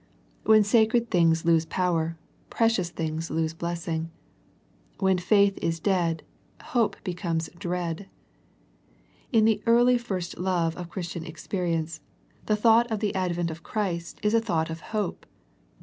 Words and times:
When 0.45 0.63
sacred 0.63 1.11
things 1.11 1.45
lose 1.45 1.65
power, 1.67 2.17
precious 2.49 2.89
things 2.89 3.29
lose 3.29 3.53
blessing. 3.53 4.09
When 4.97 5.19
faith 5.19 5.59
is 5.61 5.79
dead, 5.79 6.23
hope 6.59 6.95
be 7.03 7.13
comes 7.13 7.51
dread. 7.59 8.09
In 9.31 9.45
the 9.45 9.61
early 9.67 9.99
first 9.99 10.39
love 10.39 10.75
of 10.75 10.89
Chris 10.89 11.11
tian 11.11 11.23
experience, 11.23 12.01
the 12.47 12.55
thought 12.55 12.89
of 12.89 12.99
the 12.99 13.13
advent 13.13 13.51
of 13.51 13.61
Christ 13.61 14.17
IS 14.23 14.33
a 14.33 14.39
thought 14.41 14.71
of 14.71 14.79
hope. 14.89 15.27